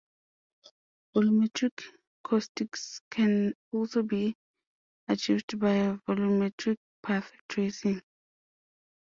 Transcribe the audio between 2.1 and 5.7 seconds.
caustics can also be achieved